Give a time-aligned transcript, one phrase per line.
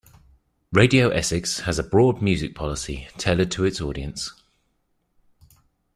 [0.71, 4.33] Radio Essex has a broad music policy, tailored to its audience.